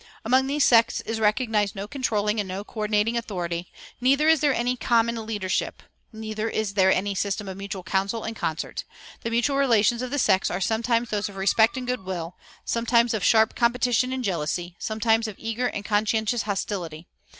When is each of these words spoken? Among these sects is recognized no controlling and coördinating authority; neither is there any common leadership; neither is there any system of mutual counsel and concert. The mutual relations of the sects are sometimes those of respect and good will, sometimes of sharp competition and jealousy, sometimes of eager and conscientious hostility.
Among 0.25 0.47
these 0.47 0.65
sects 0.65 1.01
is 1.01 1.19
recognized 1.19 1.75
no 1.75 1.87
controlling 1.87 2.39
and 2.39 2.49
coördinating 2.65 3.15
authority; 3.17 3.71
neither 4.01 4.27
is 4.27 4.39
there 4.39 4.51
any 4.51 4.75
common 4.75 5.27
leadership; 5.27 5.83
neither 6.11 6.49
is 6.49 6.73
there 6.73 6.91
any 6.91 7.13
system 7.13 7.47
of 7.47 7.55
mutual 7.55 7.83
counsel 7.83 8.23
and 8.23 8.35
concert. 8.35 8.83
The 9.21 9.29
mutual 9.29 9.57
relations 9.57 10.01
of 10.01 10.09
the 10.09 10.17
sects 10.17 10.49
are 10.49 10.59
sometimes 10.59 11.11
those 11.11 11.29
of 11.29 11.35
respect 11.35 11.77
and 11.77 11.85
good 11.85 12.03
will, 12.03 12.35
sometimes 12.65 13.13
of 13.13 13.23
sharp 13.23 13.53
competition 13.55 14.11
and 14.11 14.23
jealousy, 14.23 14.75
sometimes 14.79 15.27
of 15.27 15.35
eager 15.37 15.67
and 15.67 15.85
conscientious 15.85 16.41
hostility. 16.41 17.05